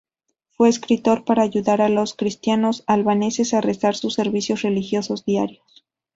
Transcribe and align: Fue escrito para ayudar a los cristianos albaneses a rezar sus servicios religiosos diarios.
Fue 0.49 0.67
escrito 0.67 1.25
para 1.25 1.43
ayudar 1.43 1.79
a 1.79 1.87
los 1.87 2.15
cristianos 2.15 2.83
albaneses 2.87 3.53
a 3.53 3.61
rezar 3.61 3.93
sus 3.95 4.15
servicios 4.15 4.63
religiosos 4.63 5.25
diarios. 5.25 5.85